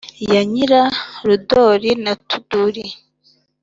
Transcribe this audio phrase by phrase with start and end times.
[0.33, 0.79] yanyira
[1.25, 2.85] rudori na tuduri